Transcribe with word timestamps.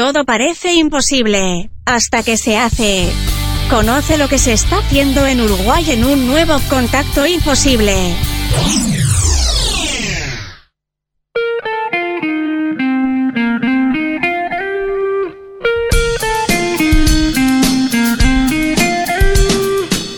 todo 0.00 0.24
parece 0.24 0.72
imposible, 0.72 1.68
hasta 1.84 2.22
que 2.22 2.38
se 2.38 2.56
hace. 2.56 3.12
Conoce 3.68 4.16
lo 4.16 4.28
que 4.28 4.38
se 4.38 4.54
está 4.54 4.78
haciendo 4.78 5.26
en 5.26 5.42
Uruguay 5.42 5.84
en 5.90 6.06
un 6.06 6.26
nuevo 6.26 6.58
contacto 6.70 7.26
imposible. 7.26 7.94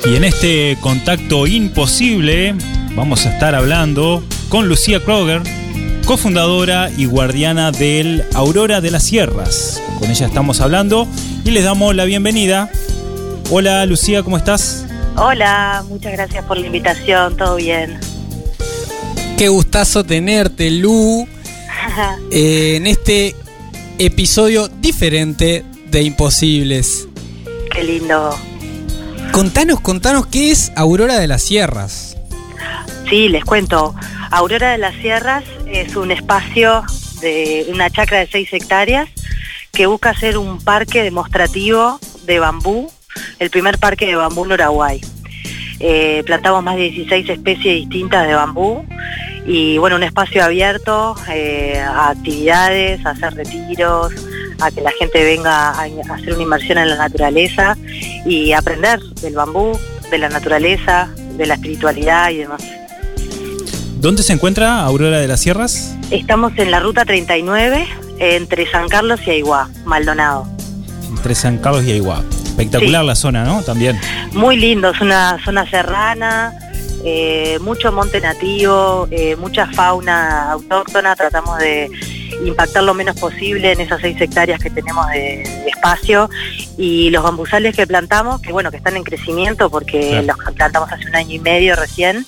Y 0.05 0.15
en 0.15 0.23
este 0.23 0.79
contacto 0.81 1.49
imposible 1.49 2.55
vamos 2.95 3.27
a 3.27 3.33
estar 3.33 3.57
hablando 3.57 4.23
con 4.49 4.69
Lucía 4.69 5.03
Kroger, 5.03 5.43
cofundadora 6.07 6.91
y 6.97 7.07
guardiana 7.07 7.71
del 7.71 8.25
Aurora 8.35 8.81
de 8.81 8.91
las 8.91 9.05
Sierras. 9.05 9.83
Con 9.99 10.11
ella 10.11 10.27
estamos 10.27 10.61
hablando 10.61 11.07
y 11.45 11.51
les 11.51 11.65
damos 11.65 11.95
la 11.95 12.05
bienvenida. 12.05 12.71
Hola 13.51 13.85
Lucía, 13.87 14.23
¿cómo 14.23 14.37
estás? 14.37 14.87
Hola, 15.17 15.85
muchas 15.89 16.13
gracias 16.13 16.45
por 16.45 16.57
la 16.59 16.67
invitación, 16.67 17.37
todo 17.37 17.57
bien. 17.57 17.99
Qué 19.37 19.49
gustazo 19.49 20.05
tenerte, 20.05 20.71
Lu, 20.71 21.27
eh, 22.31 22.77
en 22.77 22.87
este 22.87 23.37
episodio 23.99 24.69
diferente 24.69 25.65
de 25.91 26.03
Imposibles. 26.03 27.09
Qué 27.73 27.85
lindo. 27.85 28.37
Contanos, 29.33 29.81
contanos 29.81 30.27
qué 30.27 30.51
es 30.51 30.73
Aurora 30.77 31.19
de 31.19 31.27
las 31.27 31.43
Sierras. 31.43 32.17
Sí, 33.09 33.29
les 33.29 33.45
cuento. 33.45 33.95
Aurora 34.31 34.73
de 34.73 34.79
las 34.79 34.95
Sierras 34.97 35.45
es 35.73 35.97
un 35.97 36.11
espacio 36.11 36.85
de 37.21 37.67
una 37.71 37.89
chacra 37.91 38.19
de 38.19 38.27
6 38.27 38.53
hectáreas 38.53 39.09
que 39.73 39.87
busca 39.87 40.15
ser 40.15 40.37
un 40.37 40.61
parque 40.63 41.03
demostrativo 41.03 41.99
de 42.25 42.39
bambú, 42.39 42.91
el 43.39 43.51
primer 43.51 43.79
parque 43.79 44.07
de 44.07 44.15
bambú 44.15 44.45
en 44.45 44.53
Uruguay. 44.53 45.01
Eh, 45.81 46.23
plantamos 46.27 46.63
más 46.63 46.77
de 46.77 46.91
16 46.91 47.29
especies 47.29 47.75
distintas 47.75 48.27
de 48.29 48.35
bambú 48.35 48.85
y 49.47 49.79
bueno, 49.79 49.97
un 49.97 50.03
espacio 50.03 50.45
abierto 50.45 51.17
eh, 51.31 51.81
a 51.81 52.11
actividades, 52.11 53.05
a 53.05 53.11
hacer 53.11 53.35
retiros, 53.35 54.13
a 54.61 54.71
que 54.71 54.83
la 54.83 54.93
gente 54.93 55.25
venga 55.25 55.71
a, 55.71 55.83
a 55.83 56.15
hacer 56.15 56.35
una 56.35 56.43
inmersión 56.43 56.79
en 56.79 56.91
la 56.91 56.97
naturaleza 56.97 57.77
y 58.27 58.53
aprender 58.53 59.01
del 59.01 59.35
bambú, 59.35 59.77
de 60.11 60.19
la 60.19 60.29
naturaleza, 60.29 61.09
de 61.17 61.47
la 61.47 61.55
espiritualidad 61.55 62.31
y 62.31 62.39
demás. 62.39 62.82
¿Dónde 64.03 64.25
se 64.25 64.33
encuentra 64.33 64.81
Aurora 64.81 65.21
de 65.21 65.29
las 65.29 65.41
Sierras? 65.41 65.97
Estamos 66.11 66.53
en 66.57 66.73
la 66.73 66.81
ruta 66.81 67.05
39 67.05 67.87
entre 68.19 68.69
San 68.71 68.89
Carlos 68.89 69.21
y 69.27 69.31
Aiguá, 69.31 69.69
Maldonado. 69.85 70.45
Entre 71.09 71.37
San 71.37 71.59
Carlos 71.59 71.85
y 71.85 71.93
Aiguá. 71.93 72.23
Espectacular 72.45 73.03
Sí. 73.03 73.07
la 73.07 73.15
zona, 73.15 73.45
¿no? 73.45 73.63
También. 73.63 73.99
Muy 74.33 74.57
lindo, 74.57 74.91
es 74.91 75.01
una 75.01 75.39
zona 75.45 75.71
serrana, 75.71 76.53
eh, 77.05 77.59
mucho 77.61 77.93
monte 77.93 78.21
nativo, 78.21 79.07
eh, 79.13 79.37
mucha 79.37 79.69
fauna 79.69 80.51
autóctona, 80.51 81.15
tratamos 81.15 81.59
de 81.61 81.89
impactar 82.45 82.83
lo 82.83 82.95
menos 82.95 83.17
posible 83.21 83.71
en 83.73 83.81
esas 83.83 84.01
seis 84.01 84.21
hectáreas 84.21 84.61
que 84.61 84.69
tenemos 84.71 85.07
de, 85.11 85.19
de 85.65 85.69
espacio 85.69 86.29
y 86.77 87.09
los 87.11 87.23
bambusales 87.23 87.77
que 87.77 87.87
plantamos, 87.87 88.41
que 88.43 88.51
bueno, 88.53 88.73
que 88.73 88.79
están 88.79 88.97
en 88.97 89.05
crecimiento 89.05 89.71
porque 89.71 90.09
Claro. 90.25 90.27
los 90.45 90.55
plantamos 90.57 90.91
hace 90.91 91.07
un 91.09 91.15
año 91.15 91.35
y 91.37 91.39
medio 91.39 91.77
recién, 91.77 92.27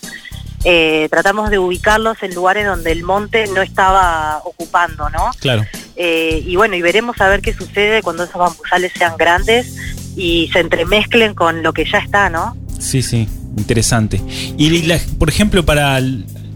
eh, 0.64 1.08
tratamos 1.10 1.50
de 1.50 1.58
ubicarlos 1.58 2.22
en 2.22 2.34
lugares 2.34 2.66
donde 2.66 2.92
el 2.92 3.02
monte 3.02 3.46
no 3.54 3.62
estaba 3.62 4.40
ocupando, 4.44 5.08
¿no? 5.10 5.30
Claro. 5.40 5.64
Eh, 5.96 6.42
y 6.46 6.56
bueno, 6.56 6.74
y 6.76 6.82
veremos 6.82 7.20
a 7.20 7.28
ver 7.28 7.40
qué 7.42 7.52
sucede 7.54 8.02
cuando 8.02 8.24
esos 8.24 8.36
bambusales 8.36 8.92
sean 8.96 9.16
grandes 9.16 9.76
y 10.16 10.48
se 10.52 10.60
entremezclen 10.60 11.34
con 11.34 11.62
lo 11.62 11.72
que 11.72 11.84
ya 11.84 11.98
está, 11.98 12.30
¿no? 12.30 12.56
Sí, 12.78 13.02
sí, 13.02 13.28
interesante. 13.56 14.20
Y 14.56 14.82
la- 14.82 14.98
por 15.18 15.28
ejemplo, 15.28 15.64
para 15.64 16.00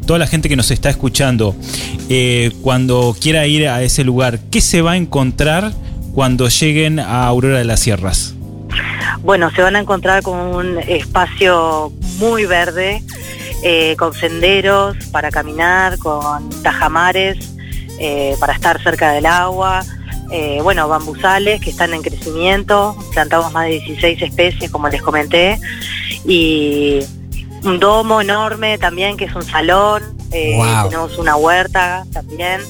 toda 0.07 0.19
la 0.19 0.27
gente 0.27 0.49
que 0.49 0.57
nos 0.57 0.71
está 0.71 0.89
escuchando, 0.91 1.55
eh, 2.09 2.51
cuando 2.63 3.15
quiera 3.21 3.47
ir 3.47 3.69
a 3.69 3.83
ese 3.83 4.05
lugar, 4.05 4.39
¿qué 4.51 4.61
se 4.61 4.81
va 4.83 4.93
a 4.93 4.97
encontrar 4.97 5.73
cuando 6.15 6.49
lleguen 6.49 6.99
a 6.99 7.27
Aurora 7.27 7.59
de 7.59 7.65
las 7.65 7.81
Sierras? 7.81 8.35
Bueno, 9.23 9.51
se 9.55 9.63
van 9.63 9.77
a 9.77 9.81
encontrar 9.81 10.23
con 10.23 10.39
un 10.39 10.79
espacio 10.79 11.93
muy 12.19 12.45
verde, 12.47 13.03
eh, 13.63 13.97
con 13.97 14.15
senderos 14.15 14.97
para 15.11 15.31
caminar, 15.31 15.99
con 15.99 16.49
tajamares 16.63 17.37
eh, 17.99 18.37
para 18.39 18.53
estar 18.53 18.81
cerca 18.83 19.11
del 19.11 19.27
agua, 19.27 19.85
eh, 20.31 20.61
bueno, 20.63 20.89
bambusales 20.89 21.61
que 21.61 21.71
están 21.71 21.93
en 21.95 22.03
crecimiento, 22.03 22.97
plantamos 23.13 23.53
más 23.53 23.65
de 23.65 23.81
16 23.81 24.23
especies, 24.23 24.71
como 24.71 24.89
les 24.89 25.03
comenté, 25.03 25.59
y 26.25 27.01
un 27.65 27.81
domo 27.81 28.21
enorme 28.21 28.79
también, 28.79 29.17
que 29.17 29.25
es 29.25 29.35
un 29.35 29.43
salón, 29.43 30.17
Wow. 30.31 30.91
tenemos 30.91 31.17
una 31.17 31.37
huerta 31.37 32.05
también, 32.13 32.61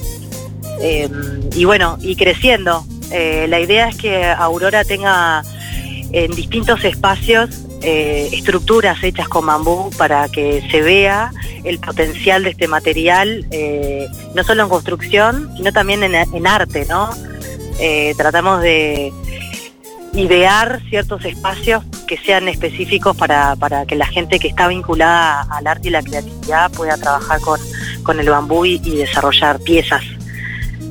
eh, 0.81 1.09
y 1.53 1.65
bueno, 1.65 1.97
y 2.01 2.15
creciendo. 2.15 2.85
La 3.11 3.59
idea 3.59 3.89
es 3.89 3.97
que 3.97 4.23
Aurora 4.25 4.85
tenga 4.85 5.43
en 6.11 6.31
distintos 6.31 6.83
espacios 6.85 7.49
eh, 7.81 8.29
estructuras 8.33 9.01
hechas 9.03 9.27
con 9.27 9.45
bambú 9.45 9.89
para 9.97 10.27
que 10.29 10.67
se 10.69 10.81
vea 10.81 11.31
el 11.63 11.79
potencial 11.79 12.43
de 12.43 12.51
este 12.51 12.67
material, 12.67 13.45
eh, 13.51 14.07
no 14.35 14.43
solo 14.43 14.63
en 14.63 14.69
construcción, 14.69 15.49
sino 15.57 15.71
también 15.71 16.03
en, 16.03 16.15
en 16.15 16.47
arte, 16.47 16.85
¿no? 16.89 17.09
Eh, 17.79 18.13
tratamos 18.17 18.61
de 18.61 19.11
idear 20.13 20.81
ciertos 20.89 21.23
espacios 21.23 21.83
que 22.07 22.17
sean 22.17 22.47
específicos 22.47 23.15
para, 23.15 23.55
para 23.55 23.85
que 23.85 23.95
la 23.95 24.07
gente 24.07 24.39
que 24.39 24.47
está 24.47 24.67
vinculada 24.67 25.41
al 25.51 25.67
arte 25.67 25.89
y 25.89 25.91
la 25.91 26.01
creatividad 26.01 26.71
pueda 26.71 26.97
trabajar 26.97 27.39
con, 27.41 27.59
con 28.03 28.19
el 28.19 28.29
bambú 28.29 28.65
y, 28.65 28.81
y 28.83 28.97
desarrollar 28.97 29.59
piezas. 29.59 30.03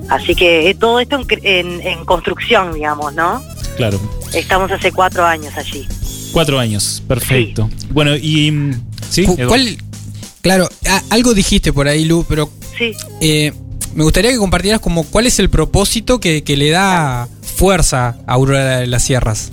Así 0.09 0.35
que 0.35 0.71
eh, 0.71 0.75
todo 0.75 1.01
esto 1.01 1.17
en, 1.21 1.27
en- 1.43 1.87
en 1.87 2.05
construcción, 2.05 2.73
digamos, 2.73 3.13
¿no? 3.15 3.43
Claro. 3.77 3.99
Estamos 4.33 4.71
hace 4.71 4.93
cuatro 4.93 5.25
años 5.27 5.53
allí. 5.57 5.87
Cuatro 6.33 6.59
años, 6.59 7.03
perfecto. 7.09 7.69
Bueno, 7.91 8.17
y... 8.17 8.73
¿Sí? 9.11 9.25
¿Cuál? 9.47 9.79
Claro, 10.43 10.69
a- 10.89 11.03
algo 11.11 11.35
dijiste 11.35 11.73
por 11.73 11.89
ahí, 11.89 12.05
Lu, 12.05 12.25
pero 12.29 12.51
Sí, 12.77 12.93
eh, 13.21 13.53
me 13.95 14.05
gustaría 14.05 14.31
que 14.31 14.37
compartieras 14.39 14.81
como 14.81 15.05
cuál 15.05 15.27
es 15.27 15.39
el 15.41 15.51
propósito 15.51 16.21
que, 16.21 16.45
que 16.45 16.57
le 16.57 16.71
da 16.71 17.29
fuerza 17.57 18.17
a 18.27 18.35
Aurora 18.35 18.79
de 18.79 18.87
las 18.87 19.03
Sierras. 19.03 19.51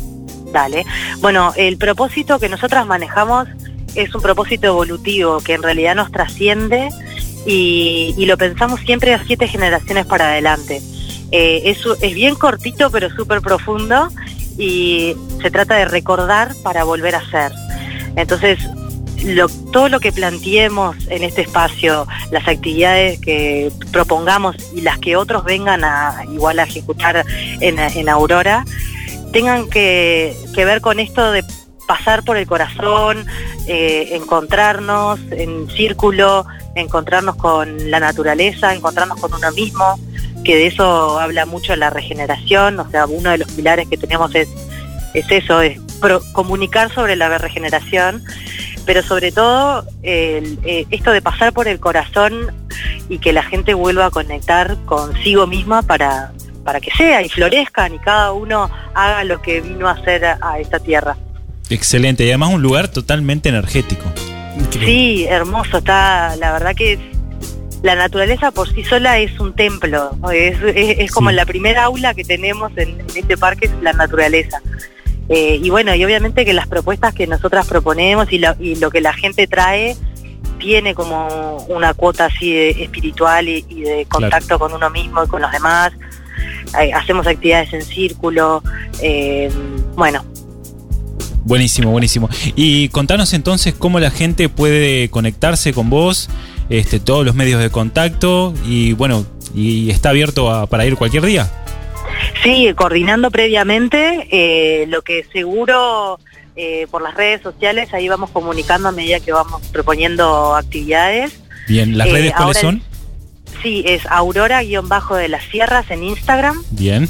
dale. 0.53 0.86
Bueno, 1.22 1.53
el 1.58 1.78
propósito 1.78 2.40
que 2.40 2.50
nosotras 2.50 2.86
manejamos 2.86 3.47
es 3.96 4.13
un 4.13 4.22
propósito 4.22 4.68
evolutivo 4.68 5.40
que 5.40 5.53
en 5.53 5.63
realidad 5.63 5.96
nos 5.96 6.12
trasciende 6.12 6.90
y, 7.47 8.13
y 8.18 8.25
lo 8.25 8.38
pensamos 8.38 8.80
siempre 8.81 9.13
a 9.13 9.24
siete 9.25 9.47
generaciones 9.47 10.06
para 10.06 10.30
adelante. 10.30 10.81
Eh, 11.31 11.63
es, 11.66 11.80
es 12.02 12.13
bien 12.13 12.36
cortito 12.36 12.92
pero 12.92 13.09
súper 13.16 13.42
profundo 13.42 14.09
y 14.58 15.16
se 15.42 15.52
trata 15.52 15.76
de 15.76 15.86
recordar 15.86 16.54
para 16.64 16.84
volver 16.84 17.16
a 17.16 17.30
ser. 17.30 17.52
Entonces, 18.16 18.60
todo 19.72 19.90
lo 19.90 20.00
que 20.00 20.12
planteemos 20.12 20.96
en 21.10 21.24
este 21.24 21.42
espacio, 21.42 22.08
las 22.32 22.48
actividades 22.48 23.20
que 23.20 23.72
propongamos 23.92 24.56
y 24.74 24.82
las 24.82 25.00
que 25.00 25.16
otros 25.16 25.44
vengan 25.44 25.84
a 25.84 26.24
igual 26.32 26.60
ejecutar 26.60 27.26
en, 27.60 27.80
en 27.80 28.10
Aurora, 28.10 28.66
tengan 29.32 29.70
que, 29.70 30.38
que 30.54 30.66
ver 30.66 30.82
con 30.82 31.00
esto 31.00 31.32
de 31.32 31.44
pasar 31.88 32.24
por 32.24 32.38
el 32.38 32.48
corazón, 32.48 33.26
eh, 33.68 34.10
encontrarnos 34.12 35.20
en 35.32 35.70
círculo, 35.70 36.46
encontrarnos 36.76 37.36
con 37.36 37.90
la 37.90 38.00
naturaleza, 38.00 38.74
encontrarnos 38.74 39.20
con 39.20 39.34
uno 39.34 39.52
mismo, 39.52 40.00
que 40.44 40.56
de 40.56 40.68
eso 40.68 41.19
habla 41.19 41.46
mucho 41.46 41.75
la 41.75 41.90
regeneración, 41.90 42.79
o 42.79 42.90
sea, 42.90 43.06
uno 43.06 43.31
de 43.31 43.40
los 43.40 43.51
pilares 43.51 43.88
que 43.89 43.98
tenemos 43.98 44.33
es, 44.36 44.48
es 45.13 45.25
eso, 45.31 45.62
es 45.62 45.80
pro- 46.00 46.21
comunicar 46.33 46.94
sobre 46.94 47.15
la 47.15 47.36
regeneración, 47.38 48.24
pero 48.86 49.01
sobre 49.01 49.31
todo 49.31 49.86
el- 50.04 50.60
eh, 50.63 50.86
esto 50.92 51.12
de 51.12 51.21
pasar 51.21 51.54
por 51.54 51.68
el 51.68 51.80
corazón 51.80 52.51
y 53.10 53.18
que 53.19 53.33
la 53.33 53.44
gente 53.44 53.74
vuelva 53.74 54.06
a 54.07 54.12
conectar 54.12 54.77
consigo 54.86 55.48
misma 55.48 55.81
para, 55.81 56.31
para 56.63 56.80
que 56.80 56.92
sea 56.92 57.21
y 57.24 57.30
florezcan 57.30 57.95
y 57.95 58.00
cada 58.00 58.31
uno 58.31 58.69
haga 58.94 59.24
lo 59.24 59.42
que 59.42 59.62
vino 59.62 59.88
a 59.88 59.92
hacer 59.92 60.25
a, 60.25 60.38
a 60.42 60.60
esta 60.60 60.80
tierra. 60.80 61.18
Excelente. 61.69 62.24
Y 62.25 62.30
además 62.30 62.54
un 62.54 62.62
lugar 62.62 62.88
totalmente 62.89 63.50
energético. 63.50 64.04
Sí, 64.71 65.25
hermoso, 65.27 65.80
está, 65.80 66.36
la 66.36 66.51
verdad 66.54 66.75
que 66.75 66.94
es, 66.94 67.00
la 67.86 67.96
naturaleza 67.96 68.50
por 68.52 68.68
sí 68.74 68.84
sola 68.84 69.20
es 69.20 69.40
un 69.40 69.54
templo, 69.54 70.18
¿no? 70.22 70.32
es, 70.32 70.58
es- 70.76 71.00
es 71.00 71.12
como 71.12 71.30
Sí. 71.30 71.36
la 71.36 71.46
primera 71.46 71.84
aula 71.86 72.14
que 72.14 72.24
tenemos 72.24 72.72
en, 72.78 73.00
en 73.00 73.06
este 73.16 73.38
parque 73.38 73.68
es 73.68 73.72
la 73.82 73.94
naturaleza. 73.94 74.62
Eh, 75.30 75.60
y 75.62 75.70
bueno, 75.70 75.94
y 75.96 76.04
obviamente 76.04 76.46
que 76.46 76.54
las 76.54 76.68
propuestas 76.68 77.14
que 77.14 77.28
nosotras 77.28 77.68
proponemos 77.68 78.32
y 78.32 78.40
lo, 78.40 78.56
y 78.60 78.76
lo 78.76 78.90
que 78.90 79.02
la 79.02 79.14
gente 79.14 79.48
trae 79.48 79.96
tiene 80.60 80.94
como 80.96 81.58
una 81.68 81.94
cuota 81.94 82.26
así 82.26 82.52
de 82.54 82.70
espiritual 82.84 83.48
y, 83.50 83.66
y 83.70 83.82
de 83.82 84.06
contacto 84.08 84.58
con 84.58 84.74
uno 84.74 84.90
mismo 84.90 85.24
y 85.24 85.28
con 85.28 85.42
los 85.42 85.52
demás. 85.52 85.92
eh, 86.82 86.92
hacemos 86.94 87.28
actividades 87.28 87.72
en 87.74 87.82
círculo, 87.84 88.64
eh, 89.02 89.50
bueno. 89.96 90.26
Buenísimo, 91.44 91.92
buenísimo. 91.92 92.30
Y 92.56 92.90
contanos 92.90 93.34
entonces 93.34 93.74
cómo 93.76 94.00
la 94.00 94.10
gente 94.10 94.50
puede 94.50 95.10
conectarse 95.10 95.74
con 95.74 95.90
vos, 95.92 96.30
este, 96.69 97.00
todos 97.00 97.25
los 97.25 97.35
medios 97.35 97.62
de 97.62 97.69
contacto 97.69 98.53
y 98.65 98.94
bueno, 98.94 99.25
y 99.53 99.89
está 99.89 100.09
abierto 100.09 100.51
a- 100.51 100.67
para 100.67 100.85
ir 100.85 100.95
cualquier 100.95 101.23
día. 101.25 101.51
Sí, 102.44 102.71
coordinando 102.75 103.31
previamente, 103.31 104.27
eh, 104.31 104.85
lo 104.88 105.01
que 105.01 105.25
seguro 105.31 106.19
eh, 106.57 106.88
por 106.89 107.01
las 107.01 107.15
redes 107.15 107.41
sociales, 107.41 107.94
ahí 107.94 108.07
vamos 108.07 108.29
comunicando 108.31 108.88
a 108.88 108.91
medida 108.94 109.19
que 109.19 109.33
vamos 109.33 109.62
proponiendo 109.73 110.56
actividades. 110.56 111.38
Bien, 111.67 111.97
¿las 111.97 112.07
Eh, 112.07 112.12
redes 112.12 112.33
cuáles 112.33 112.57
son? 112.59 112.81
Sí, 113.62 113.83
es 113.85 114.06
Aurora-Bajo 114.06 115.15
de 115.15 115.27
las 115.27 115.44
Sierras 115.45 115.89
en 115.91 116.03
Instagram 116.03 116.63
Bien, 116.71 117.09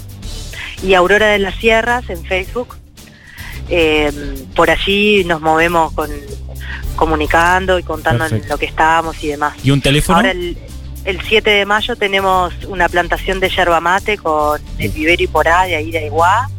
y 0.82 0.94
Aurora 0.96 1.28
de 1.28 1.40
las 1.40 1.54
Sierras 1.56 2.10
en 2.10 2.24
Facebook. 2.26 2.76
Por 4.56 4.70
allí 4.70 5.24
nos 5.26 5.42
movemos 5.42 5.92
con 5.94 6.10
comunicando 6.96 7.80
y 7.80 7.84
contando 7.84 8.26
en 8.26 8.48
lo 8.48 8.58
que 8.58 8.66
estamos 8.66 9.22
y 9.24 9.28
demás. 9.28 9.54
¿y 9.64 9.72
un 9.72 9.82
teléfono? 9.82 10.18
Ahora 10.18 10.32
el, 10.32 10.58
el 11.06 11.22
7 11.22 11.50
de 11.50 11.66
mayo 11.66 11.96
tenemos 11.96 12.54
una 12.68 12.90
plantación 12.90 13.40
de 13.40 13.50
yerba 13.50 13.80
mate 13.80 14.18
con 14.18 14.60
el 14.80 14.92
vivero 14.92 15.24
y 15.24 15.28
porá 15.28 15.64
de 15.66 15.76
ahí 15.76 15.92
de 15.92 16.00
Aiguá, 16.00 16.50